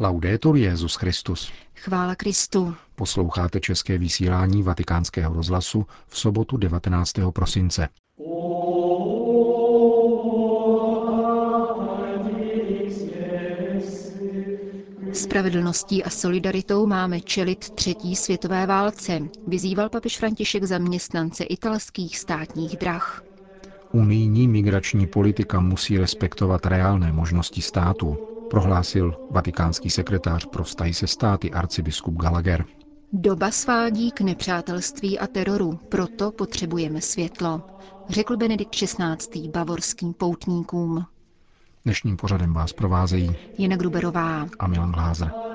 Laudetur 0.00 0.56
Jezus 0.56 0.94
Christus. 0.94 1.52
Chvála 1.74 2.14
Kristu. 2.14 2.74
Posloucháte 2.94 3.60
české 3.60 3.98
vysílání 3.98 4.62
Vatikánského 4.62 5.34
rozhlasu 5.34 5.86
v 6.06 6.18
sobotu 6.18 6.56
19. 6.56 7.12
prosince. 7.32 7.88
Spravedlností 15.12 16.04
a 16.04 16.10
solidaritou 16.10 16.86
máme 16.86 17.20
čelit 17.20 17.70
třetí 17.70 18.16
světové 18.16 18.66
válce, 18.66 19.20
vyzýval 19.46 19.88
papež 19.88 20.18
František 20.18 20.64
zaměstnance 20.64 21.44
italských 21.44 22.18
státních 22.18 22.76
drah. 22.76 23.22
Unijní 23.92 24.48
migrační 24.48 25.06
politika 25.06 25.60
musí 25.60 25.98
respektovat 25.98 26.66
reálné 26.66 27.12
možnosti 27.12 27.62
států, 27.62 28.37
prohlásil 28.50 29.14
vatikánský 29.30 29.90
sekretář 29.90 30.46
pro 30.46 30.64
vztahy 30.64 30.94
se 30.94 31.06
státy 31.06 31.50
arcibiskup 31.50 32.14
Gallagher. 32.14 32.64
Doba 33.12 33.50
svádí 33.50 34.10
k 34.10 34.20
nepřátelství 34.20 35.18
a 35.18 35.26
teroru, 35.26 35.78
proto 35.88 36.30
potřebujeme 36.30 37.00
světlo, 37.00 37.62
řekl 38.08 38.36
Benedikt 38.36 38.74
XVI. 38.74 39.48
bavorským 39.48 40.12
poutníkům. 40.12 41.04
Dnešním 41.84 42.16
pořadem 42.16 42.52
vás 42.52 42.72
provázejí 42.72 43.36
Jena 43.58 43.76
Gruberová 43.76 44.46
a 44.58 44.66
Milan 44.66 44.92
Glázer. 44.92 45.47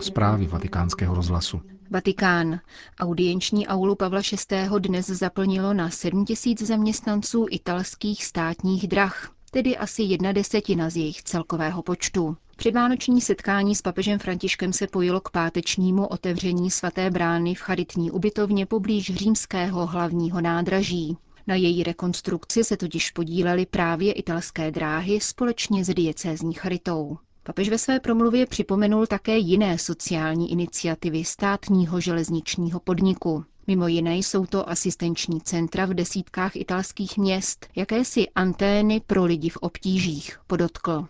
Zprávy 0.00 0.46
vatikánského 0.46 1.14
rozhlasu. 1.14 1.60
Vatikán. 1.90 2.60
Audienční 3.00 3.66
aulu 3.66 3.94
Pavla 3.94 4.20
VI. 4.50 4.56
dnes 4.78 5.06
zaplnilo 5.06 5.74
na 5.74 5.90
7 5.90 6.24
tisíc 6.24 6.62
zaměstnanců 6.62 7.46
italských 7.50 8.24
státních 8.24 8.88
drah, 8.88 9.30
tedy 9.50 9.76
asi 9.76 10.02
jedna 10.02 10.32
desetina 10.32 10.90
z 10.90 10.96
jejich 10.96 11.22
celkového 11.22 11.82
počtu. 11.82 12.36
Předvánoční 12.56 13.20
setkání 13.20 13.74
s 13.74 13.82
papežem 13.82 14.18
Františkem 14.18 14.72
se 14.72 14.86
pojilo 14.86 15.20
k 15.20 15.30
pátečnímu 15.30 16.06
otevření 16.06 16.70
svaté 16.70 17.10
brány 17.10 17.54
v 17.54 17.60
charitní 17.60 18.10
ubytovně 18.10 18.66
poblíž 18.66 19.14
římského 19.14 19.86
hlavního 19.86 20.40
nádraží. 20.40 21.16
Na 21.46 21.54
její 21.54 21.82
rekonstrukci 21.82 22.64
se 22.64 22.76
totiž 22.76 23.10
podílely 23.10 23.66
právě 23.66 24.12
italské 24.12 24.70
dráhy 24.70 25.20
společně 25.20 25.84
s 25.84 25.94
diecézní 25.94 26.54
charitou. 26.54 27.18
Papež 27.46 27.68
ve 27.68 27.78
své 27.78 28.00
promluvě 28.00 28.46
připomenul 28.46 29.06
také 29.06 29.36
jiné 29.38 29.78
sociální 29.78 30.52
iniciativy 30.52 31.24
státního 31.24 32.00
železničního 32.00 32.80
podniku. 32.80 33.44
Mimo 33.66 33.86
jiné 33.88 34.16
jsou 34.16 34.46
to 34.46 34.68
asistenční 34.70 35.40
centra 35.40 35.86
v 35.86 35.94
desítkách 35.94 36.56
italských 36.56 37.18
měst, 37.18 37.66
jakési 37.76 38.26
antény 38.34 39.00
pro 39.06 39.24
lidi 39.24 39.48
v 39.48 39.56
obtížích, 39.56 40.40
podotkl. 40.46 41.06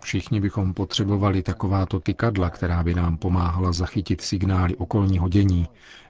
Všichni 0.00 0.40
bychom 0.40 0.74
potřebovali 0.74 1.42
takováto 1.42 2.00
tykadla, 2.00 2.50
která 2.50 2.82
by 2.82 2.94
nám 2.94 3.16
pomáhala 3.16 3.72
zachytit 3.72 4.20
signály 4.20 4.76
okolního 4.76 5.28
dění, 5.28 5.66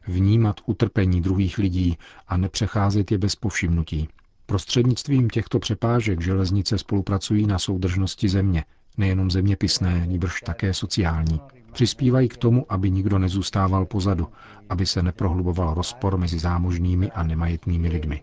vnímat 0.06 0.60
utrpení 0.66 1.20
druhých 1.20 1.58
lidí 1.58 1.98
a 2.28 2.36
nepřecházet 2.36 3.12
je 3.12 3.18
bez 3.18 3.36
povšimnutí. 3.36 4.08
Prostřednictvím 4.50 5.30
těchto 5.30 5.58
přepážek 5.58 6.20
železnice 6.20 6.78
spolupracují 6.78 7.46
na 7.46 7.58
soudržnosti 7.58 8.28
země, 8.28 8.64
nejenom 8.96 9.30
zeměpisné, 9.30 10.06
níbrž 10.06 10.41
také 10.41 10.74
sociální. 10.74 11.41
Přispívají 11.72 12.28
k 12.28 12.36
tomu, 12.36 12.66
aby 12.69 12.91
nikdo 12.91 13.19
nezůstával 13.19 13.86
pozadu, 13.86 14.28
aby 14.69 14.86
se 14.86 15.02
neprohluboval 15.02 15.74
rozpor 15.74 16.16
mezi 16.16 16.38
zámožnými 16.38 17.10
a 17.10 17.22
nemajetnými 17.22 17.88
lidmi. 17.88 18.22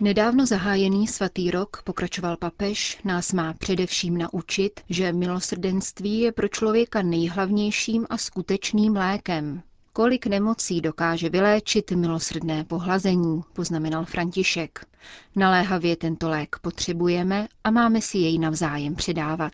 Nedávno 0.00 0.46
zahájený 0.46 1.06
svatý 1.06 1.50
rok, 1.50 1.82
pokračoval 1.84 2.36
papež, 2.36 2.98
nás 3.04 3.32
má 3.32 3.52
především 3.52 4.18
naučit, 4.18 4.80
že 4.88 5.12
milosrdenství 5.12 6.20
je 6.20 6.32
pro 6.32 6.48
člověka 6.48 7.02
nejhlavnějším 7.02 8.06
a 8.10 8.18
skutečným 8.18 8.96
lékem. 8.96 9.62
Kolik 9.98 10.26
nemocí 10.26 10.80
dokáže 10.80 11.28
vyléčit 11.30 11.90
milosrdné 11.90 12.64
pohlazení, 12.64 13.42
poznamenal 13.52 14.04
František. 14.04 14.84
Naléhavě 15.36 15.96
tento 15.96 16.28
lék 16.28 16.56
potřebujeme 16.62 17.48
a 17.64 17.70
máme 17.70 18.00
si 18.00 18.18
jej 18.18 18.38
navzájem 18.38 18.94
předávat. 18.94 19.52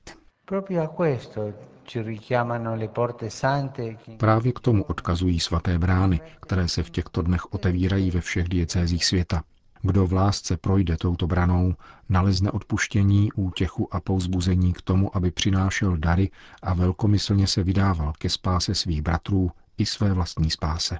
Právě 4.17 4.53
k 4.53 4.61
tomu 4.61 4.85
odkazují 4.85 5.41
svaté 5.41 5.79
brány, 5.79 6.21
které 6.41 6.69
se 6.69 6.83
v 6.83 6.91
těchto 6.91 7.23
dnech 7.23 7.55
otevírají 7.55 8.11
ve 8.11 8.21
všech 8.21 8.49
diecézích 8.49 9.05
světa. 9.05 9.43
Kdo 9.83 10.07
v 10.07 10.13
lásce 10.13 10.57
projde 10.57 10.97
touto 10.97 11.27
branou, 11.27 11.75
nalezne 12.09 12.51
odpuštění, 12.51 13.33
útěchu 13.33 13.95
a 13.95 14.01
pouzbuzení 14.01 14.73
k 14.73 14.83
tomu, 14.83 15.17
aby 15.17 15.31
přinášel 15.31 15.97
dary 15.97 16.31
a 16.63 16.75
velkomyslně 16.75 17.47
se 17.47 17.63
vydával 17.63 18.13
ke 18.19 18.29
spáse 18.29 18.75
svých 18.75 19.03
bratrů 19.03 19.51
i 19.79 19.87
své 19.87 20.13
vlastní 20.13 20.51
spáse. 20.51 20.99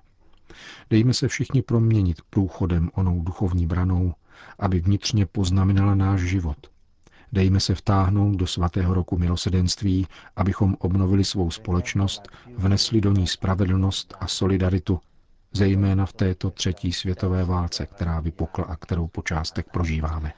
Dejme 0.91 1.15
se 1.15 1.29
všichni 1.29 1.63
proměnit 1.63 2.23
průchodem 2.31 2.91
onou 2.95 3.23
duchovní 3.23 3.67
branou, 3.67 4.15
aby 4.59 4.81
vnitřně 4.81 5.27
poznamenala 5.27 5.95
náš 5.95 6.21
život. 6.21 6.57
Dejme 7.33 7.61
se 7.61 7.75
vtáhnout 7.75 8.37
do 8.37 8.47
svatého 8.47 8.95
roku 8.95 9.19
milosedenství, 9.19 10.07
abychom 10.37 10.77
obnovili 10.79 11.25
svou 11.25 11.51
společnost, 11.51 12.29
vnesli 12.57 13.01
do 13.01 13.13
ní 13.13 13.27
spravedlnost 13.27 14.15
a 14.21 14.27
solidaritu, 14.27 15.01
zejména 15.53 16.07
v 16.07 16.13
této 16.13 16.51
třetí 16.51 16.93
světové 16.93 17.45
válce, 17.45 17.87
která 17.87 18.21
vypukla 18.21 18.65
a 18.65 18.77
kterou 18.77 19.07
po 19.07 19.23
částek 19.23 19.67
prožíváme. 19.73 20.33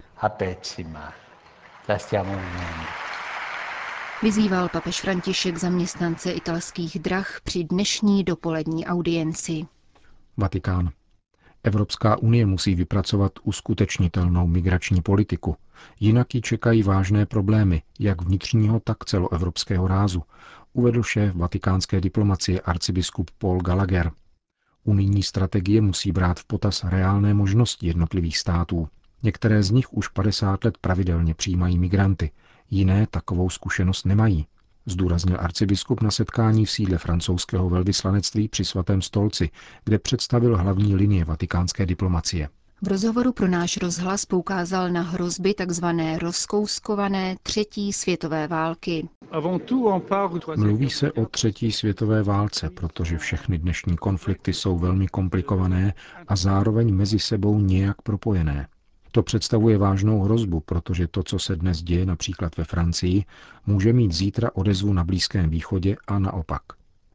Vyzýval 4.23 4.69
papež 4.69 5.01
František 5.01 5.59
zaměstnance 5.59 6.33
italských 6.33 6.99
drah 6.99 7.41
při 7.45 7.65
dnešní 7.65 8.25
dopolední 8.25 8.87
audienci. 8.87 9.67
Vatikán. 10.37 10.91
Evropská 11.63 12.17
unie 12.17 12.47
musí 12.47 12.75
vypracovat 12.75 13.33
uskutečnitelnou 13.43 14.47
migrační 14.47 15.03
politiku, 15.03 15.57
jinak 16.01 16.35
ji 16.35 16.41
čekají 16.41 16.83
vážné 16.83 17.27
problémy, 17.27 17.83
jak 17.99 18.23
vnitřního, 18.23 18.81
tak 18.81 19.05
celoevropského 19.05 19.89
rázu, 19.89 20.23
uvedl 20.73 21.03
šéf 21.03 21.35
vatikánské 21.35 22.01
diplomacie 22.01 22.61
arcibiskup 22.61 23.31
Paul 23.39 23.61
Gallagher. 23.61 24.13
Unijní 24.85 25.23
strategie 25.23 25.81
musí 25.81 26.13
brát 26.13 26.41
v 26.41 26.45
potaz 26.45 26.85
reálné 26.85 27.35
možnosti 27.35 27.87
jednotlivých 27.87 28.39
států. 28.39 28.89
Některé 29.23 29.63
z 29.63 29.71
nich 29.71 29.93
už 29.93 30.09
50 30.09 30.65
let 30.65 30.79
pravidelně 30.79 31.35
přijímají 31.35 31.79
migranty, 31.79 32.31
jiné 32.71 33.07
takovou 33.11 33.51
zkušenost 33.51 34.05
nemají, 34.07 34.47
zdůraznil 34.87 35.37
arcibiskup 35.41 36.03
na 36.03 36.11
setkání 36.11 36.67
v 36.67 36.71
sídle 36.71 36.99
francouzského 36.99 37.69
velvyslanectví 37.71 38.49
při 38.49 38.65
svatém 38.65 39.03
stolci, 39.03 39.51
kde 39.85 39.99
představil 39.99 40.57
hlavní 40.57 40.95
linie 40.95 41.25
vatikánské 41.25 41.87
diplomacie. 41.87 42.49
V 42.83 42.89
rozhovoru 42.89 43.33
pro 43.33 43.49
náš 43.49 43.77
rozhlas 43.77 44.25
poukázal 44.25 44.91
na 44.91 45.03
hrozby 45.03 45.55
tzv. 45.55 45.85
rozkouskované 46.19 47.37
třetí 47.43 47.93
světové 47.93 48.49
války. 48.49 49.09
Mluví 50.57 50.91
se 50.91 51.13
o 51.13 51.27
třetí 51.27 51.73
světové 51.73 52.23
válce, 52.23 52.71
protože 52.71 53.19
všechny 53.19 53.59
dnešní 53.59 53.97
konflikty 53.97 54.53
jsou 54.53 54.79
velmi 54.79 55.09
komplikované 55.09 55.95
a 56.29 56.37
zároveň 56.37 56.95
mezi 56.95 57.19
sebou 57.19 57.61
nějak 57.61 58.03
propojené. 58.03 58.69
To 59.17 59.23
představuje 59.23 59.79
vážnou 59.79 60.23
hrozbu, 60.23 60.61
protože 60.61 61.07
to, 61.07 61.23
co 61.23 61.39
se 61.39 61.57
dnes 61.57 61.83
děje 61.83 62.07
například 62.07 62.57
ve 62.57 62.65
Francii, 62.65 63.25
může 63.67 63.93
mít 63.93 64.13
zítra 64.13 64.51
odezvu 64.55 64.93
na 64.93 65.05
Blízkém 65.05 65.51
východě 65.51 65.97
a 66.07 66.19
naopak. 66.19 66.63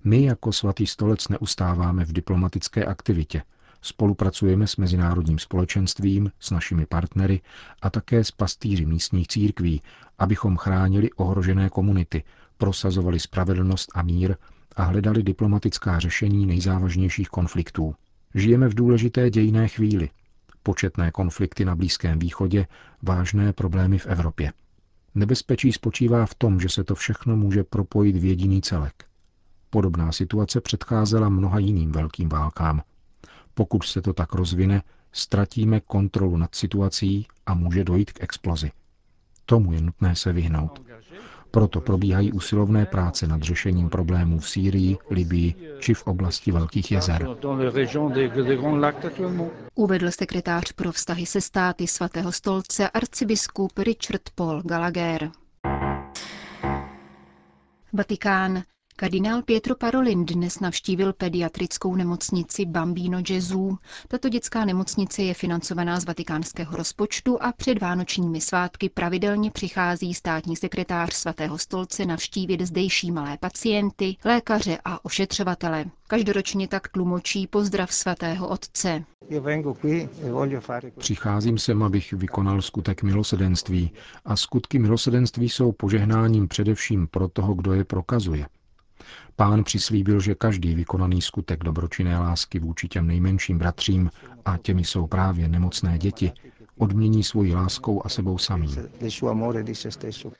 My 0.04 0.24
jako 0.24 0.52
svatý 0.52 0.88
stolec 0.88 1.28
neustáváme 1.28 2.06
v 2.06 2.14
diplomatické 2.14 2.86
aktivitě. 2.86 3.44
Spolupracujeme 3.82 4.68
s 4.68 4.78
mezinárodním 4.78 5.40
společenstvím, 5.40 6.32
s 6.40 6.52
našimi 6.52 6.86
partnery 6.86 7.42
a 7.82 7.90
také 7.90 8.24
s 8.24 8.32
pastýři 8.32 8.86
místních 8.86 9.28
církví, 9.28 9.82
abychom 10.20 10.58
chránili 10.58 11.12
ohrožené 11.12 11.70
komunity, 11.70 12.24
prosazovali 12.58 13.20
spravedlnost 13.20 13.92
a 13.96 14.02
mír 14.02 14.36
a 14.76 14.84
hledali 14.84 15.24
diplomatická 15.24 16.00
řešení 16.00 16.46
nejzávažnějších 16.46 17.30
konfliktů. 17.30 17.96
Žijeme 18.36 18.68
v 18.68 18.74
důležité 18.74 19.30
dějné 19.30 19.68
chvíli, 19.68 20.10
početné 20.64 21.12
konflikty 21.12 21.66
na 21.66 21.76
Blízkém 21.76 22.20
východě, 22.20 22.68
vážné 23.02 23.54
problémy 23.54 23.98
v 23.98 24.06
Evropě. 24.06 24.54
Nebezpečí 25.16 25.72
spočívá 25.72 26.26
v 26.26 26.36
tom, 26.36 26.60
že 26.60 26.70
se 26.70 26.84
to 26.84 26.96
všechno 26.96 27.36
může 27.38 27.64
propojit 27.64 28.16
v 28.16 28.26
jediný 28.26 28.62
celek. 28.62 29.06
Podobná 29.70 30.12
situace 30.12 30.62
předcházela 30.62 31.30
mnoha 31.30 31.60
jiným 31.60 31.92
velkým 31.92 32.30
válkám. 32.30 32.82
Pokud 33.54 33.84
se 33.84 34.02
to 34.02 34.14
tak 34.14 34.34
rozvine, 34.34 34.82
ztratíme 35.12 35.80
kontrolu 35.80 36.38
nad 36.38 36.56
situací 36.56 37.28
a 37.46 37.54
může 37.54 37.84
dojít 37.84 38.12
k 38.12 38.24
explozi. 38.24 38.72
Tomu 39.46 39.74
je 39.74 39.82
nutné 39.82 40.16
se 40.16 40.34
vyhnout. 40.34 40.82
Proto 41.52 41.82
probíhají 41.82 42.32
usilovné 42.32 42.86
práce 42.86 43.28
nad 43.28 43.42
řešením 43.42 43.90
problémů 43.90 44.40
v 44.40 44.50
Sýrii, 44.50 44.98
Libii 45.10 45.56
či 45.80 45.94
v 45.94 46.04
oblasti 46.08 46.52
Velkých 46.52 46.92
jezer. 46.92 47.28
Uvedl 49.76 50.12
sekretář 50.12 50.72
pro 50.72 50.92
vztahy 50.92 51.26
se 51.26 51.42
státy 51.42 51.88
svatého 51.88 52.32
stolce 52.32 52.90
arcibiskup 52.90 53.80
Richard 53.80 54.22
Paul 54.36 54.62
Gallagher. 54.66 55.32
Vatikán. 57.94 58.64
Kardinál 59.02 59.42
Pietro 59.42 59.76
Parolin 59.76 60.26
dnes 60.26 60.60
navštívil 60.60 61.14
pediatrickou 61.14 61.96
nemocnici 61.96 62.66
Bambino 62.66 63.22
Gesù. 63.22 63.78
Tato 64.08 64.30
dětská 64.30 64.66
nemocnice 64.66 65.24
je 65.24 65.34
financovaná 65.34 66.00
z 66.00 66.06
vatikánského 66.06 66.78
rozpočtu 66.78 67.44
a 67.44 67.52
před 67.52 67.82
vánočními 67.82 68.42
svátky 68.42 68.90
pravidelně 68.90 69.52
přichází 69.52 70.14
státní 70.14 70.56
sekretář 70.56 71.14
svatého 71.14 71.58
stolce 71.58 72.06
navštívit 72.06 72.62
zdejší 72.62 73.12
malé 73.12 73.38
pacienty, 73.38 74.16
lékaře 74.26 74.78
a 74.86 75.06
ošetřovatele. 75.06 75.86
Každoročně 76.08 76.68
tak 76.68 76.88
tlumočí 76.88 77.48
pozdrav 77.48 77.94
svatého 77.94 78.48
otce. 78.48 79.04
Přicházím 80.98 81.58
sem, 81.58 81.84
abych 81.84 82.14
vykonal 82.14 82.62
skutek 82.62 83.04
milosedenství 83.04 83.92
a 84.26 84.36
skutky 84.36 84.80
milosedenství 84.80 85.50
jsou 85.50 85.72
požehnáním 85.72 86.48
především 86.48 87.08
pro 87.08 87.28
toho, 87.28 87.54
kdo 87.54 87.74
je 87.74 87.84
prokazuje. 87.84 88.46
Pán 89.36 89.64
přislíbil, 89.64 90.20
že 90.20 90.36
každý 90.36 90.76
vykonaný 90.76 91.22
skutek 91.22 91.64
dobročinné 91.64 92.20
lásky 92.20 92.60
vůči 92.60 92.88
těm 92.88 93.08
nejmenším 93.08 93.58
bratřím, 93.58 94.10
a 94.46 94.58
těmi 94.58 94.84
jsou 94.84 95.08
právě 95.08 95.48
nemocné 95.48 95.98
děti, 95.98 96.32
odmění 96.78 97.24
svojí 97.24 97.56
láskou 97.56 98.06
a 98.06 98.10
sebou 98.10 98.38
samým. 98.38 98.76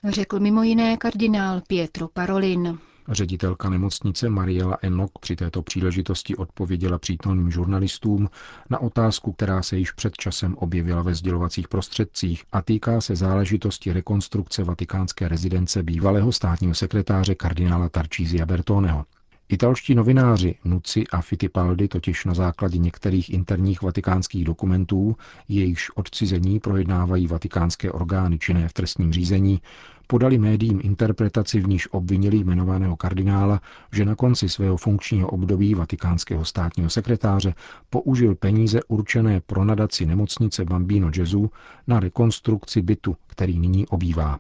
Řekl 0.10 0.40
mimo 0.40 0.64
jiné 0.64 0.98
kardinál 0.98 1.62
Pietro 1.68 2.08
Parolin. 2.08 2.78
Ředitelka 3.10 3.70
nemocnice 3.70 4.30
Mariela 4.30 4.78
Enok 4.82 5.20
při 5.20 5.36
této 5.36 5.62
příležitosti 5.62 6.36
odpověděla 6.36 7.00
přítomným 7.00 7.52
žurnalistům 7.52 8.30
na 8.70 8.80
otázku, 8.80 9.32
která 9.32 9.62
se 9.62 9.78
již 9.78 9.92
před 9.92 10.18
časem 10.18 10.56
objevila 10.56 11.02
ve 11.02 11.16
sdělovacích 11.16 11.68
prostředcích 11.68 12.44
a 12.52 12.62
týká 12.62 13.02
se 13.02 13.16
záležitosti 13.16 13.94
rekonstrukce 13.94 14.64
vatikánské 14.64 15.28
rezidence 15.28 15.84
bývalého 15.84 16.32
státního 16.32 16.74
sekretáře 16.76 17.36
kardinála 17.36 17.90
Tarcísia 17.90 18.46
Bertoneho. 18.46 19.06
Italští 19.52 19.96
novináři 19.96 20.56
Nuci 20.64 21.04
a 21.08 21.22
Fittipaldi 21.22 21.88
totiž 21.88 22.26
na 22.26 22.34
základě 22.34 22.78
některých 22.78 23.30
interních 23.30 23.82
vatikánských 23.82 24.46
dokumentů, 24.46 25.16
jejichž 25.50 25.90
odcizení 25.90 26.60
projednávají 26.60 27.28
vatikánské 27.28 27.92
orgány 27.92 28.40
činné 28.40 28.70
v 28.70 28.74
trestním 28.74 29.14
řízení, 29.14 29.62
podali 30.12 30.38
médiím 30.38 30.80
interpretaci, 30.84 31.60
v 31.60 31.68
níž 31.68 31.88
obvinili 31.92 32.38
jmenovaného 32.38 32.96
kardinála, 32.96 33.62
že 33.92 34.06
na 34.06 34.16
konci 34.16 34.50
svého 34.50 34.78
funkčního 34.78 35.30
období 35.30 35.74
vatikánského 35.76 36.46
státního 36.46 36.90
sekretáře 36.90 37.54
použil 37.90 38.36
peníze 38.36 38.80
určené 38.88 39.42
pro 39.42 39.66
nadaci 39.66 40.06
nemocnice 40.06 40.66
Bambino 40.66 41.10
Gesù 41.10 41.52
na 41.88 42.00
rekonstrukci 42.00 42.82
bytu, 42.82 43.16
který 43.28 43.60
nyní 43.60 43.88
obývá. 43.88 44.40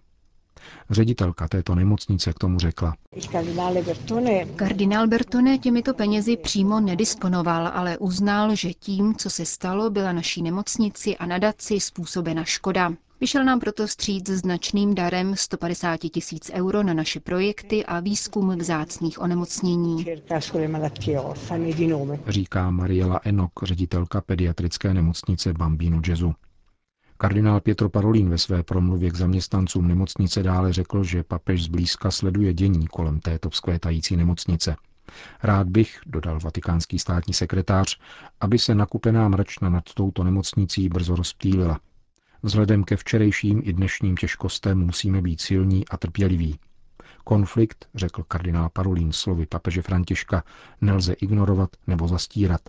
Ředitelka 0.90 1.48
této 1.48 1.76
nemocnice 1.76 2.34
k 2.34 2.40
tomu 2.40 2.60
řekla. 2.60 2.96
Kardinál 4.56 5.08
Bertone 5.08 5.58
těmito 5.58 5.94
penězi 5.94 6.38
přímo 6.38 6.80
nedisponoval, 6.80 7.68
ale 7.74 7.98
uznal, 7.98 8.56
že 8.56 8.74
tím, 8.74 9.16
co 9.16 9.30
se 9.30 9.46
stalo, 9.46 9.90
byla 9.90 10.12
naší 10.12 10.42
nemocnici 10.42 11.18
a 11.18 11.26
nadaci 11.26 11.80
způsobena 11.80 12.44
škoda. 12.44 12.94
Vyšel 13.22 13.44
nám 13.44 13.60
proto 13.60 13.88
vstříc 13.88 14.30
značným 14.30 14.96
darem 14.96 15.36
150 15.36 15.98
tisíc 15.98 16.52
euro 16.54 16.84
na 16.84 16.94
naše 16.94 17.20
projekty 17.20 17.86
a 17.86 18.00
výzkum 18.00 18.58
vzácných 18.58 19.22
onemocnění. 19.22 20.06
Říká 22.28 22.72
Mariela 22.72 23.20
Enok, 23.24 23.52
ředitelka 23.64 24.22
pediatrické 24.22 24.94
nemocnice 24.94 25.54
Bambino 25.54 26.00
Gesù. 26.00 26.34
Kardinál 27.18 27.60
Pietro 27.62 27.90
Parolin 27.90 28.30
ve 28.30 28.38
své 28.38 28.64
promluvě 28.64 29.12
k 29.12 29.16
zaměstnancům 29.16 29.88
nemocnice 29.88 30.44
dále 30.44 30.74
řekl, 30.74 31.04
že 31.04 31.24
papež 31.24 31.64
zblízka 31.64 32.12
sleduje 32.12 32.54
dění 32.54 32.88
kolem 32.88 33.20
této 33.20 33.50
vzkvétající 33.50 34.18
nemocnice. 34.18 34.76
Rád 35.44 35.68
bych, 35.68 36.00
dodal 36.06 36.40
vatikánský 36.40 37.00
státní 37.00 37.34
sekretář, 37.34 38.00
aby 38.40 38.60
se 38.60 38.76
nakupená 38.76 39.28
mračna 39.30 39.70
nad 39.70 39.84
touto 39.94 40.24
nemocnicí 40.24 40.90
brzo 40.90 41.16
rozptýlila. 41.16 41.80
Vzhledem 42.44 42.84
ke 42.84 42.98
včerejším 42.98 43.62
i 43.66 43.74
dnešním 43.74 44.18
těžkostem 44.18 44.80
musíme 44.86 45.22
být 45.22 45.42
silní 45.42 45.88
a 45.88 45.98
trpěliví. 45.98 46.60
Konflikt, 47.24 47.90
řekl 47.96 48.24
kardinál 48.28 48.70
Parolin 48.74 49.12
slovy 49.12 49.46
papeže 49.46 49.82
Františka, 49.82 50.44
nelze 50.82 51.14
ignorovat 51.14 51.70
nebo 51.88 52.08
zastírat, 52.08 52.62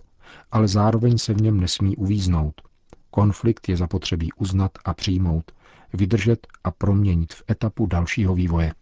ale 0.51 0.67
zároveň 0.67 1.17
se 1.17 1.33
v 1.33 1.41
něm 1.41 1.59
nesmí 1.59 1.95
uvíznout– 1.95 2.61
Konflikt 3.13 3.69
je 3.69 3.77
zapotřebí 3.77 4.33
uznat 4.33 4.71
a 4.85 4.93
přijmout, 4.93 5.51
vydržet 5.93 6.47
a 6.63 6.71
proměnit 6.71 7.33
v 7.33 7.43
etapu 7.49 7.85
dalšího 7.85 8.35
vývoje. 8.35 8.73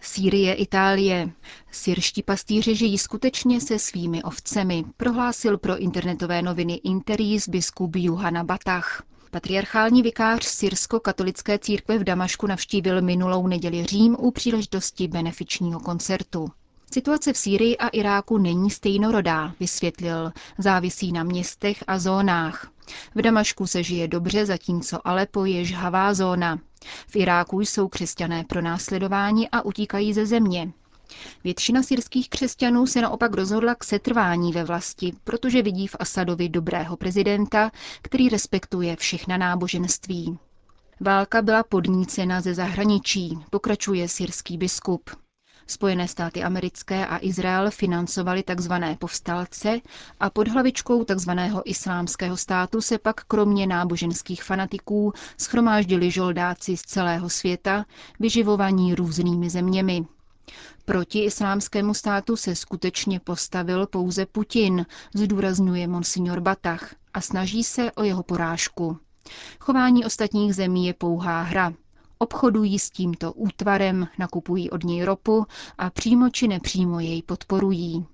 Sýrie, 0.00 0.54
Itálie. 0.54 1.30
Syrští 1.70 2.22
pastýři 2.22 2.76
žijí 2.76 2.98
skutečně 2.98 3.60
se 3.60 3.78
svými 3.78 4.22
ovcemi, 4.22 4.84
prohlásil 4.96 5.58
pro 5.58 5.78
internetové 5.78 6.42
noviny 6.42 6.74
Interis 6.74 7.48
biskup 7.48 7.96
Juhana 7.96 8.44
Batach. 8.44 9.02
Patriarchální 9.32 10.02
vikář 10.02 10.44
syrsko-katolické 10.44 11.58
církve 11.58 11.98
v 11.98 12.04
Damašku 12.04 12.46
navštívil 12.46 13.02
minulou 13.02 13.46
neděli 13.46 13.84
Řím 13.84 14.16
u 14.18 14.30
příležitosti 14.30 15.08
benefičního 15.08 15.80
koncertu. 15.80 16.48
Situace 16.92 17.32
v 17.32 17.36
Sýrii 17.36 17.76
a 17.76 17.88
Iráku 17.88 18.38
není 18.38 18.70
stejnorodá, 18.70 19.52
vysvětlil. 19.60 20.32
Závisí 20.58 21.12
na 21.12 21.22
městech 21.22 21.84
a 21.86 21.98
zónách. 21.98 22.70
V 23.14 23.22
Damašku 23.22 23.66
se 23.66 23.82
žije 23.82 24.08
dobře, 24.08 24.46
zatímco 24.46 25.08
Alepo 25.08 25.44
je 25.44 25.64
žhavá 25.64 26.14
zóna. 26.14 26.58
V 27.08 27.16
Iráku 27.16 27.60
jsou 27.60 27.88
křesťané 27.88 28.44
pro 28.44 28.60
následování 28.62 29.48
a 29.48 29.62
utíkají 29.62 30.14
ze 30.14 30.26
země. 30.26 30.72
Většina 31.44 31.82
syrských 31.82 32.28
křesťanů 32.28 32.86
se 32.86 33.00
naopak 33.00 33.34
rozhodla 33.34 33.74
k 33.74 33.84
setrvání 33.84 34.52
ve 34.52 34.64
vlasti, 34.64 35.12
protože 35.24 35.62
vidí 35.62 35.86
v 35.86 35.96
Asadovi 35.98 36.48
dobrého 36.48 36.96
prezidenta, 36.96 37.70
který 38.02 38.28
respektuje 38.28 38.96
všechna 38.96 39.36
náboženství. 39.36 40.38
Válka 41.00 41.42
byla 41.42 41.62
podnícena 41.62 42.40
ze 42.40 42.54
zahraničí, 42.54 43.38
pokračuje 43.50 44.08
syrský 44.08 44.58
biskup. 44.58 45.10
Spojené 45.66 46.08
státy 46.08 46.42
americké 46.42 47.06
a 47.06 47.18
Izrael 47.22 47.70
financovali 47.70 48.42
tzv. 48.42 48.72
povstalce 48.98 49.80
a 50.20 50.30
pod 50.30 50.48
hlavičkou 50.48 51.04
tzv. 51.04 51.30
islámského 51.64 52.36
státu 52.36 52.80
se 52.80 52.98
pak 52.98 53.24
kromě 53.24 53.66
náboženských 53.66 54.42
fanatiků 54.42 55.12
schromáždili 55.38 56.10
žoldáci 56.10 56.76
z 56.76 56.82
celého 56.82 57.30
světa, 57.30 57.84
vyživovaní 58.20 58.94
různými 58.94 59.50
zeměmi. 59.50 60.06
Proti 60.84 61.24
islámskému 61.24 61.94
státu 61.94 62.36
se 62.36 62.54
skutečně 62.54 63.20
postavil 63.20 63.86
pouze 63.86 64.26
Putin, 64.26 64.86
zdůrazňuje 65.14 65.88
monsignor 65.88 66.40
Batach, 66.40 66.94
a 67.14 67.20
snaží 67.20 67.64
se 67.64 67.92
o 67.92 68.02
jeho 68.02 68.22
porážku. 68.22 68.98
Chování 69.60 70.04
ostatních 70.04 70.54
zemí 70.54 70.86
je 70.86 70.94
pouhá 70.94 71.42
hra, 71.42 71.72
obchodují 72.18 72.78
s 72.78 72.90
tímto 72.90 73.32
útvarem, 73.32 74.08
nakupují 74.18 74.70
od 74.70 74.84
něj 74.84 75.04
ropu 75.04 75.46
a 75.78 75.90
přímo 75.90 76.30
či 76.30 76.48
nepřímo 76.48 77.00
jej 77.00 77.22
podporují. 77.22 78.06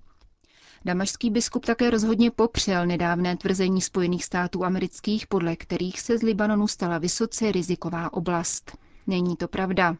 Damašský 0.85 1.31
biskup 1.31 1.65
také 1.67 1.91
rozhodně 1.91 2.31
popřel 2.31 2.87
nedávné 2.87 3.37
tvrzení 3.37 3.81
Spojených 3.81 4.25
států 4.25 4.65
amerických, 4.65 5.27
podle 5.27 5.57
kterých 5.57 6.01
se 6.01 6.19
z 6.19 6.23
Libanonu 6.23 6.69
stala 6.69 6.99
vysoce 6.99 7.53
riziková 7.53 8.13
oblast. 8.13 8.79
Není 9.07 9.37
to 9.37 9.49
pravda. 9.49 9.97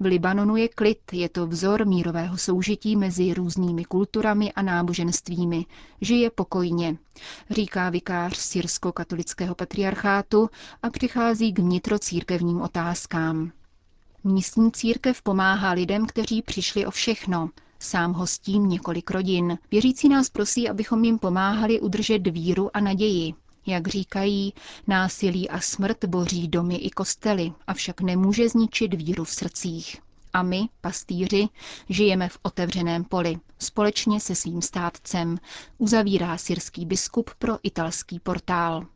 V 0.00 0.04
Libanonu 0.04 0.56
je 0.56 0.68
klid, 0.68 0.98
je 1.12 1.28
to 1.28 1.46
vzor 1.46 1.86
mírového 1.86 2.38
soužití 2.38 2.96
mezi 2.96 3.34
různými 3.34 3.84
kulturami 3.84 4.52
a 4.52 4.62
náboženstvími. 4.62 5.66
Žije 6.00 6.30
pokojně, 6.30 6.96
říká 7.50 7.90
vikář 7.90 8.36
syrsko-katolického 8.36 9.54
patriarchátu 9.54 10.50
a 10.82 10.90
přichází 10.90 11.52
k 11.52 11.58
vnitrocírkevním 11.58 12.60
otázkám. 12.60 13.52
Místní 14.24 14.72
církev 14.72 15.22
pomáhá 15.22 15.70
lidem, 15.72 16.06
kteří 16.06 16.42
přišli 16.42 16.86
o 16.86 16.90
všechno. 16.90 17.50
Sám 17.78 18.12
hostím 18.12 18.68
několik 18.68 19.10
rodin. 19.10 19.58
Věřící 19.70 20.08
nás 20.08 20.30
prosí, 20.30 20.68
abychom 20.68 21.04
jim 21.04 21.18
pomáhali 21.18 21.80
udržet 21.80 22.26
víru 22.26 22.76
a 22.76 22.80
naději. 22.80 23.34
Jak 23.66 23.88
říkají, 23.88 24.54
násilí 24.86 25.48
a 25.48 25.60
smrt 25.60 26.04
boří 26.04 26.48
domy 26.48 26.76
i 26.76 26.90
kostely, 26.90 27.52
avšak 27.66 28.00
nemůže 28.00 28.48
zničit 28.48 28.94
víru 28.94 29.24
v 29.24 29.30
srdcích. 29.30 30.00
A 30.32 30.42
my, 30.42 30.68
pastýři, 30.80 31.48
žijeme 31.88 32.28
v 32.28 32.38
otevřeném 32.42 33.04
poli, 33.04 33.36
společně 33.58 34.20
se 34.20 34.34
svým 34.34 34.62
státcem, 34.62 35.38
uzavírá 35.78 36.38
syrský 36.38 36.86
biskup 36.86 37.30
pro 37.38 37.58
italský 37.62 38.20
portál. 38.20 38.86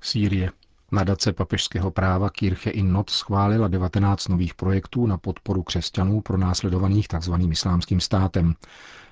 Sýrie. 0.00 0.50
Nadace 0.92 1.32
papežského 1.32 1.90
práva 1.90 2.30
Kirche 2.30 2.70
in 2.70 2.92
Not 2.92 3.10
schválila 3.10 3.68
19 3.68 4.28
nových 4.28 4.54
projektů 4.54 5.06
na 5.06 5.18
podporu 5.18 5.62
křesťanů 5.62 6.20
pro 6.20 6.38
následovaných 6.38 7.08
tzv. 7.08 7.34
islámským 7.50 8.00
státem. 8.00 8.54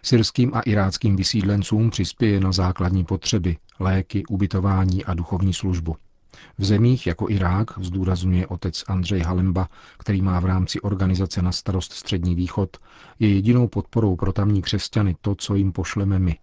Syrským 0.02 0.50
a 0.54 0.60
iráckým 0.60 1.16
vysídlencům 1.16 1.90
přispěje 1.90 2.40
na 2.40 2.52
základní 2.52 3.04
potřeby, 3.04 3.56
léky, 3.80 4.26
ubytování 4.26 5.04
a 5.04 5.14
duchovní 5.14 5.54
službu. 5.54 5.96
V 6.58 6.64
zemích 6.64 7.06
jako 7.06 7.30
Irák, 7.30 7.78
zdůrazňuje 7.80 8.46
otec 8.46 8.84
Andřej 8.88 9.20
Halemba, 9.20 9.68
který 9.98 10.22
má 10.22 10.40
v 10.40 10.44
rámci 10.44 10.80
organizace 10.80 11.42
na 11.42 11.52
starost 11.52 11.92
Střední 11.92 12.34
východ, 12.34 12.76
je 13.18 13.34
jedinou 13.34 13.68
podporou 13.68 14.16
pro 14.16 14.32
tamní 14.32 14.62
křesťany 14.62 15.16
to, 15.20 15.34
co 15.34 15.54
jim 15.54 15.72
pošleme 15.72 16.18
my. 16.18 16.38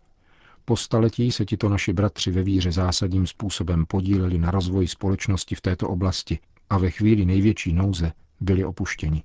Po 0.67 0.77
staletí 0.77 1.31
se 1.31 1.45
tito 1.45 1.69
naši 1.69 1.93
bratři 1.93 2.31
ve 2.31 2.43
víře 2.43 2.71
zásadním 2.71 3.27
způsobem 3.27 3.85
podíleli 3.85 4.37
na 4.37 4.51
rozvoji 4.51 4.87
společnosti 4.87 5.55
v 5.55 5.61
této 5.61 5.89
oblasti 5.89 6.39
a 6.69 6.77
ve 6.77 6.89
chvíli 6.91 7.25
největší 7.25 7.73
nouze 7.73 8.11
byli 8.39 8.65
opuštěni. 8.65 9.23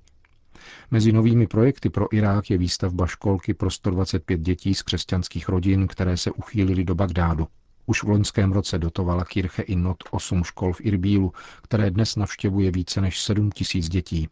Mezi 0.91 1.11
novými 1.11 1.47
projekty 1.47 1.89
pro 1.89 2.13
Irák 2.15 2.49
je 2.49 2.57
výstavba 2.57 3.07
školky 3.07 3.53
pro 3.53 3.71
125 3.71 4.41
dětí 4.41 4.73
z 4.73 4.81
křesťanských 4.81 5.49
rodin, 5.49 5.87
které 5.87 6.17
se 6.17 6.31
uchýlily 6.31 6.83
do 6.83 6.95
Bagdádu. 6.95 7.47
Už 7.85 8.03
v 8.03 8.07
loňském 8.09 8.51
roce 8.51 8.79
dotovala 8.79 9.25
Kirche 9.25 9.61
i 9.61 9.75
Not 9.75 9.97
8 10.11 10.43
škol 10.43 10.73
v 10.73 10.81
Irbílu, 10.81 11.33
které 11.63 11.91
dnes 11.91 12.15
navštěvuje 12.15 12.71
více 12.71 13.01
než 13.01 13.21
7 13.21 13.51
tisíc 13.51 13.89
dětí. 13.89 14.29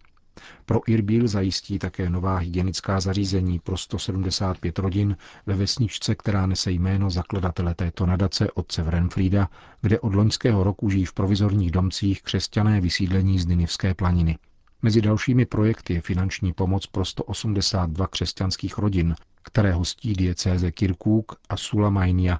Pro 0.66 0.80
Irbíl 0.88 1.28
zajistí 1.28 1.80
také 1.80 2.10
nová 2.10 2.38
hygienická 2.38 3.00
zařízení 3.00 3.60
pro 3.60 3.78
175 3.78 4.80
rodin 4.80 5.18
ve 5.46 5.56
vesničce, 5.56 6.16
která 6.16 6.46
nese 6.46 6.72
jméno 6.72 7.10
zakladatele 7.10 7.76
této 7.76 8.06
nadace 8.06 8.52
otce 8.52 8.84
Vrenfrida, 8.84 9.50
kde 9.82 10.00
od 10.00 10.16
loňského 10.16 10.64
roku 10.64 10.90
žijí 10.90 11.06
v 11.06 11.14
provizorních 11.14 11.72
domcích 11.72 12.22
křesťané 12.22 12.82
vysídlení 12.82 13.40
z 13.40 13.46
Ninivské 13.46 13.94
planiny. 13.94 14.38
Mezi 14.82 15.02
dalšími 15.02 15.46
projekty 15.46 15.94
je 15.94 16.02
finanční 16.02 16.54
pomoc 16.54 16.86
pro 16.86 17.06
182 17.06 18.08
křesťanských 18.08 18.78
rodin, 18.78 19.16
které 19.44 19.74
hostí 19.74 20.14
diecéze 20.14 20.72
Kirkuk 20.72 21.36
a 21.50 21.58
Sulamajnia, 21.58 22.40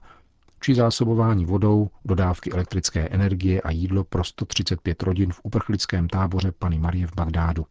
či 0.62 0.76
zásobování 0.76 1.46
vodou, 1.46 1.90
dodávky 2.06 2.52
elektrické 2.52 3.08
energie 3.08 3.62
a 3.62 3.72
jídlo 3.72 4.04
pro 4.04 4.24
135 4.24 5.04
rodin 5.04 5.32
v 5.34 5.40
uprchlickém 5.44 6.08
táboře 6.08 6.52
Pany 6.52 6.80
Marie 6.80 7.08
v 7.08 7.16
Bagdádu. 7.16 7.66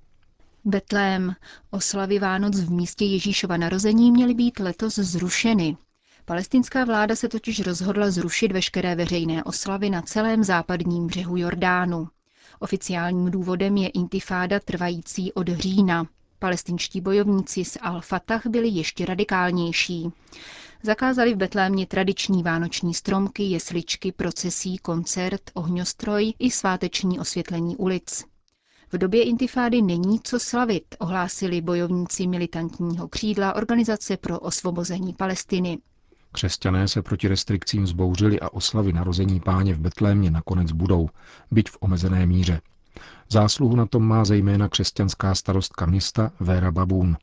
Betlém. 0.64 1.34
Oslavy 1.70 2.18
Vánoc 2.18 2.60
v 2.60 2.70
místě 2.70 3.04
Ježíšova 3.04 3.56
narození 3.56 4.12
měly 4.12 4.34
být 4.34 4.58
letos 4.58 4.94
zrušeny. 4.94 5.76
Palestinská 6.24 6.84
vláda 6.84 7.16
se 7.16 7.28
totiž 7.28 7.60
rozhodla 7.60 8.10
zrušit 8.10 8.52
veškeré 8.52 8.94
veřejné 8.94 9.44
oslavy 9.44 9.90
na 9.90 10.02
celém 10.02 10.44
západním 10.44 11.06
břehu 11.06 11.36
Jordánu. 11.36 12.08
Oficiálním 12.58 13.30
důvodem 13.30 13.76
je 13.76 13.88
intifáda 13.88 14.60
trvající 14.60 15.32
od 15.32 15.48
října. 15.48 16.06
Palestinští 16.38 17.00
bojovníci 17.00 17.64
z 17.64 17.76
Al-Fatah 17.76 18.40
byli 18.50 18.68
ještě 18.68 19.06
radikálnější. 19.06 20.10
Zakázali 20.82 21.34
v 21.34 21.36
Betlémě 21.36 21.86
tradiční 21.86 22.42
vánoční 22.42 22.94
stromky, 22.94 23.42
jesličky, 23.42 24.12
procesí, 24.12 24.78
koncert, 24.78 25.50
ohňostroj 25.54 26.32
i 26.38 26.50
sváteční 26.50 27.20
osvětlení 27.20 27.76
ulic. 27.76 28.24
V 28.92 28.98
době 28.98 29.24
intifády 29.24 29.82
není 29.82 30.20
co 30.20 30.38
slavit, 30.38 30.84
ohlásili 30.98 31.60
bojovníci 31.60 32.26
militantního 32.26 33.08
křídla 33.08 33.54
Organizace 33.54 34.16
pro 34.16 34.38
osvobození 34.38 35.12
Palestiny. 35.12 35.78
Křesťané 36.32 36.88
se 36.88 37.02
proti 37.02 37.28
restrikcím 37.28 37.86
zbouřili 37.86 38.40
a 38.40 38.52
oslavy 38.52 38.92
narození 38.92 39.40
páně 39.40 39.74
v 39.74 39.78
Betlémě 39.78 40.30
nakonec 40.30 40.72
budou, 40.72 41.08
byť 41.50 41.70
v 41.70 41.76
omezené 41.80 42.26
míře. 42.26 42.60
Zásluhu 43.28 43.76
na 43.76 43.86
tom 43.86 44.02
má 44.02 44.24
zejména 44.24 44.68
křesťanská 44.68 45.34
starostka 45.34 45.86
města 45.86 46.32
Vera 46.40 46.72
Babun. 46.72 47.16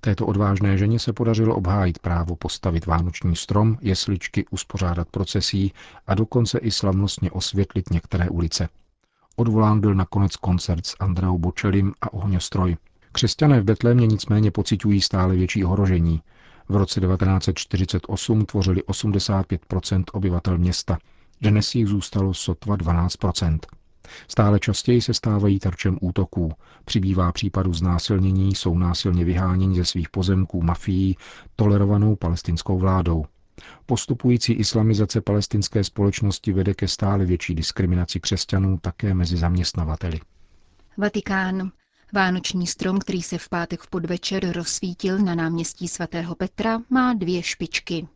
Této 0.00 0.26
odvážné 0.26 0.78
ženě 0.78 0.98
se 0.98 1.12
podařilo 1.12 1.56
obhájit 1.56 1.98
právo 1.98 2.36
postavit 2.36 2.86
vánoční 2.86 3.36
strom, 3.36 3.78
jesličky, 3.80 4.44
uspořádat 4.50 5.08
procesí 5.08 5.72
a 6.06 6.14
dokonce 6.14 6.58
i 6.58 6.70
slavnostně 6.70 7.30
osvětlit 7.30 7.90
některé 7.90 8.28
ulice. 8.28 8.68
Odvolán 9.40 9.80
byl 9.80 9.94
nakonec 9.94 10.36
koncert 10.36 10.86
s 10.86 10.96
Andreou 11.00 11.38
Bočelim 11.38 11.92
a 12.00 12.12
ohňostroj. 12.12 12.76
Křesťané 13.12 13.60
v 13.60 13.64
Betlémě 13.64 14.06
nicméně 14.06 14.50
pocitují 14.50 15.00
stále 15.00 15.36
větší 15.36 15.64
ohrožení. 15.64 16.22
V 16.68 16.76
roce 16.76 17.00
1948 17.00 18.44
tvořili 18.44 18.82
85% 18.82 20.04
obyvatel 20.12 20.58
města. 20.58 20.98
Dnes 21.40 21.74
jich 21.74 21.86
zůstalo 21.86 22.34
sotva 22.34 22.76
12% 22.76 23.58
Stále 24.28 24.60
častěji 24.60 25.02
se 25.02 25.14
stávají 25.14 25.58
terčem 25.58 25.98
útoků. 26.00 26.52
Přibývá 26.84 27.32
případů 27.32 27.72
znásilnění, 27.72 28.54
jsou 28.54 28.78
násilně 28.78 29.24
vyháněni 29.24 29.76
ze 29.76 29.84
svých 29.84 30.10
pozemků 30.10 30.62
mafií, 30.62 31.16
tolerovanou 31.56 32.16
palestinskou 32.16 32.78
vládou. 32.78 33.24
Postupující 33.86 34.52
islamizace 34.52 35.20
palestinské 35.20 35.84
společnosti 35.84 36.52
vede 36.52 36.74
ke 36.74 36.88
stále 36.88 37.24
větší 37.24 37.54
diskriminaci 37.54 38.20
křesťanů 38.20 38.78
také 38.78 39.14
mezi 39.14 39.36
zaměstnavateli. 39.36 40.20
Vatikán. 40.96 41.72
Vánoční 42.12 42.66
strom, 42.66 42.98
který 42.98 43.22
se 43.22 43.38
v 43.38 43.48
pátek 43.48 43.80
v 43.80 43.90
podvečer 43.90 44.52
rozsvítil 44.52 45.18
na 45.18 45.34
náměstí 45.34 45.88
svatého 45.88 46.34
Petra, 46.34 46.78
má 46.90 47.14
dvě 47.14 47.42
špičky. 47.42 48.08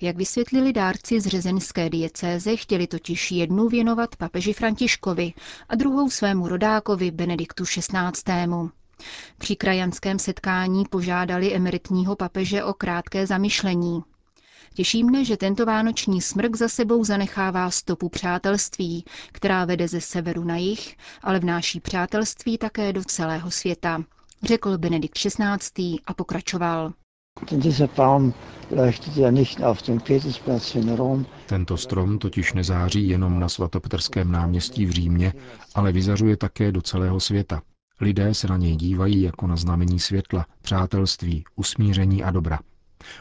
Jak 0.00 0.16
vysvětlili 0.16 0.72
dárci 0.72 1.20
z 1.20 1.26
řezenské 1.26 1.90
diecéze, 1.90 2.56
chtěli 2.56 2.86
totiž 2.86 3.32
jednu 3.32 3.68
věnovat 3.68 4.16
papeži 4.16 4.52
Františkovi 4.52 5.32
a 5.68 5.74
druhou 5.74 6.10
svému 6.10 6.48
rodákovi 6.48 7.10
Benediktu 7.10 7.64
XVI. 7.64 7.90
Při 9.38 9.56
krajanském 9.56 10.18
setkání 10.18 10.84
požádali 10.90 11.54
emeritního 11.54 12.16
papeže 12.16 12.64
o 12.64 12.74
krátké 12.74 13.26
zamyšlení. 13.26 14.02
Těší 14.74 15.04
mne, 15.04 15.24
že 15.24 15.36
tento 15.36 15.66
vánoční 15.66 16.20
smrk 16.20 16.56
za 16.56 16.68
sebou 16.68 17.04
zanechává 17.04 17.70
stopu 17.70 18.08
přátelství, 18.08 19.04
která 19.32 19.64
vede 19.64 19.88
ze 19.88 20.00
severu 20.00 20.44
na 20.44 20.56
jih, 20.56 20.96
ale 21.22 21.38
vnáší 21.38 21.80
přátelství 21.80 22.58
také 22.58 22.92
do 22.92 23.04
celého 23.04 23.50
světa, 23.50 24.02
řekl 24.42 24.78
Benedikt 24.78 25.18
XVI. 25.18 25.98
a 26.06 26.14
pokračoval. 26.14 26.92
Tento 31.46 31.76
strom 31.76 32.18
totiž 32.18 32.52
nezáří 32.52 33.08
jenom 33.08 33.40
na 33.40 33.48
svatopetrském 33.48 34.32
náměstí 34.32 34.86
v 34.86 34.90
Římě, 34.90 35.32
ale 35.74 35.92
vyzařuje 35.92 36.36
také 36.36 36.72
do 36.72 36.82
celého 36.82 37.20
světa. 37.20 37.62
Lidé 38.00 38.34
se 38.34 38.46
na 38.48 38.56
něj 38.56 38.76
dívají 38.76 39.22
jako 39.22 39.46
na 39.46 39.56
znamení 39.56 40.00
světla, 40.00 40.46
přátelství, 40.62 41.44
usmíření 41.56 42.24
a 42.24 42.30
dobra. 42.30 42.58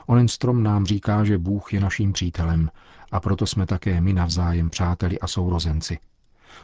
Onen 0.07 0.27
strom 0.27 0.63
nám 0.63 0.85
říká, 0.85 1.23
že 1.23 1.37
Bůh 1.37 1.73
je 1.73 1.79
naším 1.79 2.13
přítelem 2.13 2.69
a 3.11 3.19
proto 3.19 3.45
jsme 3.45 3.65
také 3.65 4.01
my 4.01 4.13
navzájem 4.13 4.69
přáteli 4.69 5.19
a 5.19 5.27
sourozenci. 5.27 5.99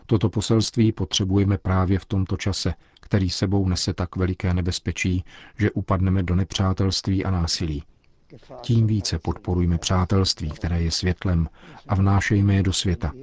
Toto 0.06 0.30
poselství 0.30 0.92
potřebujeme 0.92 1.58
právě 1.58 2.00
v 2.00 2.06
tomto 2.06 2.38
čase, 2.38 2.74
který 3.00 3.30
sebou 3.30 3.68
nese 3.70 3.94
tak 3.94 4.16
veliké 4.16 4.54
nebezpečí, 4.54 5.24
že 5.58 5.72
upadneme 5.72 6.24
do 6.24 6.36
nepřátelství 6.36 7.26
a 7.26 7.32
násilí. 7.32 7.84
Tím 8.62 8.88
více 8.88 9.20
podporujme 9.20 9.78
přátelství, 9.78 10.50
které 10.52 10.82
je 10.82 10.92
světlem 10.92 11.50
a 11.88 11.96
vnášejme 11.96 12.56
je 12.56 12.64
do 12.64 12.74
světa. 12.74 13.14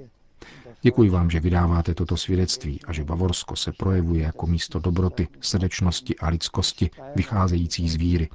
Děkuji 0.83 1.11
vám, 1.11 1.31
že 1.31 1.41
vydáváte 1.41 1.95
toto 1.95 2.17
svědectví 2.17 2.81
a 2.85 2.93
že 2.93 3.05
Bavorsko 3.05 3.57
se 3.57 3.73
projevuje 3.73 4.23
jako 4.23 4.47
místo 4.47 4.79
dobroty, 4.79 5.29
srdečnosti 5.41 6.17
a 6.17 6.29
lidskosti 6.29 6.91
vycházející 7.17 7.89
z 7.89 7.95
víry. 7.97 8.29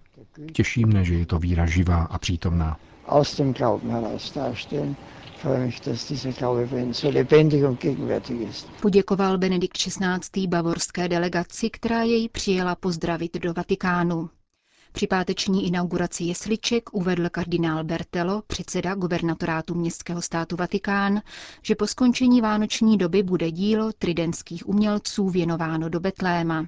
Těší 0.53 0.85
mne, 0.85 1.03
že 1.03 1.13
je 1.13 1.25
to 1.25 1.39
víra 1.39 1.65
živá 1.65 2.03
a 2.03 2.17
přítomná. 2.17 2.77
Poděkoval 8.81 9.37
Benedikt 9.37 9.77
XVI. 9.77 10.47
bavorské 10.47 11.07
delegaci, 11.07 11.69
která 11.69 12.03
jej 12.03 12.29
přijela 12.29 12.75
pozdravit 12.75 13.37
do 13.37 13.53
Vatikánu. 13.53 14.29
Při 14.91 15.07
páteční 15.07 15.67
inauguraci 15.67 16.23
jesliček 16.23 16.93
uvedl 16.93 17.29
kardinál 17.29 17.83
Bertelo, 17.83 18.43
předseda 18.47 18.95
gubernatorátu 18.95 19.75
městského 19.75 20.21
státu 20.21 20.55
Vatikán, 20.55 21.21
že 21.61 21.75
po 21.75 21.87
skončení 21.87 22.41
vánoční 22.41 22.97
doby 22.97 23.23
bude 23.23 23.51
dílo 23.51 23.91
tridentských 23.99 24.69
umělců 24.69 25.29
věnováno 25.29 25.89
do 25.89 25.99
Betléma. 25.99 26.65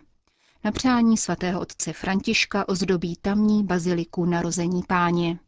Na 0.64 0.72
přání 0.72 1.18
svatého 1.18 1.62
otce 1.62 1.94
Františka 1.94 2.70
ozdobí 2.70 3.16
tamní 3.22 3.64
baziliku 3.64 4.26
narození 4.26 4.84
páně. 4.88 5.40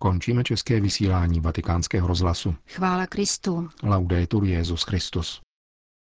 Končíme 0.00 0.44
české 0.44 0.80
vysílání 0.80 1.40
vatikánského 1.40 2.08
rozhlasu. 2.08 2.54
Chvála 2.68 3.06
Kristu. 3.06 3.68
Laudetur 3.82 4.44
Jezus 4.44 4.82
Christus. 4.82 5.40